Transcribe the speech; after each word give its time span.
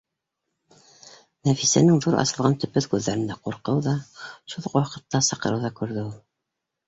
Нәфисәнең 1.49 1.99
ҙур 2.05 2.17
асылған 2.21 2.55
төпһөҙ 2.63 2.87
күҙҙәрендә 2.93 3.37
ҡурҡыу 3.49 3.83
ҙа, 3.89 3.95
шул 4.53 4.67
уҡ 4.71 4.79
ваҡытта 4.79 5.21
саҡырыу 5.29 5.63
ҙа 5.67 5.71
күрҙе 5.81 6.07
ул 6.09 6.17